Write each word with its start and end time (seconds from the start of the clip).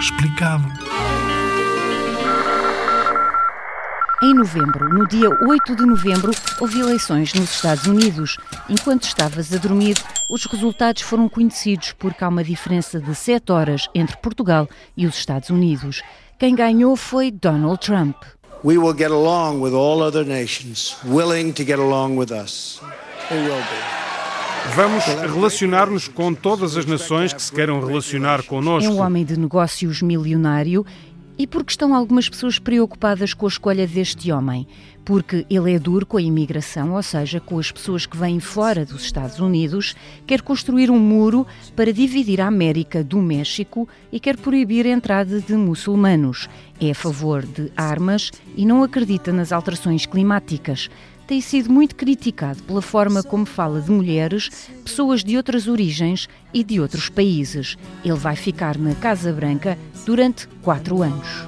explicado. 0.00 0.64
Em 4.22 4.34
novembro, 4.34 4.88
no 4.88 5.06
dia 5.06 5.28
8 5.28 5.76
de 5.76 5.84
novembro, 5.84 6.32
houve 6.58 6.80
eleições 6.80 7.32
nos 7.34 7.50
Estados 7.50 7.86
Unidos. 7.86 8.38
Enquanto 8.68 9.04
estavas 9.04 9.52
a 9.52 9.58
dormir, 9.58 9.96
os 10.30 10.46
resultados 10.46 11.02
foram 11.02 11.28
conhecidos 11.28 11.92
porque 11.98 12.24
há 12.24 12.28
uma 12.28 12.42
diferença 12.42 12.98
de 12.98 13.14
7 13.14 13.52
horas 13.52 13.88
entre 13.94 14.16
Portugal 14.16 14.68
e 14.96 15.06
os 15.06 15.16
Estados 15.16 15.50
Unidos. 15.50 16.02
Quem 16.38 16.54
ganhou 16.54 16.96
foi 16.96 17.30
Donald 17.30 17.80
Trump. 17.80 18.16
We 18.64 18.78
will 18.78 18.94
get 18.96 19.10
along 19.10 19.60
with 19.60 19.74
all 19.74 20.02
other 20.02 20.24
nations 20.24 20.96
willing 21.04 21.52
to 21.52 21.64
get 21.64 21.78
along 21.78 22.16
with 22.18 22.30
us. 22.30 22.80
We 23.30 23.38
will 23.38 23.56
be. 23.56 23.99
Vamos 24.74 25.04
relacionar-nos 25.04 26.06
com 26.06 26.32
todas 26.32 26.76
as 26.76 26.86
nações 26.86 27.32
que 27.32 27.42
se 27.42 27.52
queiram 27.52 27.84
relacionar 27.84 28.42
connosco. 28.44 28.90
É 28.90 28.94
um 28.94 29.00
homem 29.00 29.24
de 29.24 29.38
negócios 29.38 30.00
milionário 30.00 30.86
e 31.40 31.46
porque 31.46 31.72
estão 31.72 31.94
algumas 31.94 32.28
pessoas 32.28 32.58
preocupadas 32.58 33.32
com 33.32 33.46
a 33.46 33.48
escolha 33.48 33.86
deste 33.86 34.30
homem? 34.30 34.66
Porque 35.04 35.46
ele 35.48 35.72
é 35.72 35.78
duro 35.78 36.04
com 36.04 36.18
a 36.18 36.22
imigração, 36.22 36.92
ou 36.92 37.02
seja, 37.02 37.40
com 37.40 37.58
as 37.58 37.72
pessoas 37.72 38.04
que 38.04 38.14
vêm 38.16 38.38
fora 38.38 38.84
dos 38.84 39.02
Estados 39.02 39.40
Unidos, 39.40 39.96
quer 40.26 40.42
construir 40.42 40.90
um 40.90 40.98
muro 40.98 41.46
para 41.74 41.94
dividir 41.94 42.42
a 42.42 42.46
América 42.46 43.02
do 43.02 43.16
México 43.22 43.88
e 44.12 44.20
quer 44.20 44.36
proibir 44.36 44.86
a 44.86 44.90
entrada 44.90 45.40
de 45.40 45.54
muçulmanos. 45.54 46.46
É 46.80 46.90
a 46.90 46.94
favor 46.94 47.44
de 47.44 47.70
armas 47.76 48.30
e 48.56 48.64
não 48.64 48.82
acredita 48.82 49.32
nas 49.32 49.52
alterações 49.52 50.06
climáticas 50.06 50.88
tem 51.30 51.40
sido 51.40 51.70
muito 51.70 51.94
criticado 51.94 52.60
pela 52.64 52.82
forma 52.82 53.22
como 53.22 53.46
fala 53.46 53.80
de 53.80 53.88
mulheres, 53.88 54.68
pessoas 54.84 55.22
de 55.22 55.36
outras 55.36 55.68
origens 55.68 56.28
e 56.52 56.64
de 56.64 56.80
outros 56.80 57.08
países. 57.08 57.76
Ele 58.04 58.14
vai 58.14 58.34
ficar 58.34 58.76
na 58.76 58.96
Casa 58.96 59.32
Branca 59.32 59.78
durante 60.04 60.48
quatro 60.60 61.02
anos. 61.02 61.46